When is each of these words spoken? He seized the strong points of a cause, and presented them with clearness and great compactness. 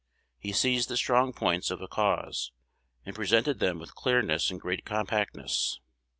He 0.39 0.51
seized 0.51 0.89
the 0.89 0.97
strong 0.97 1.31
points 1.31 1.69
of 1.69 1.79
a 1.79 1.87
cause, 1.87 2.51
and 3.05 3.15
presented 3.15 3.59
them 3.59 3.77
with 3.77 3.93
clearness 3.93 4.49
and 4.49 4.59
great 4.59 4.83
compactness. 4.83 5.79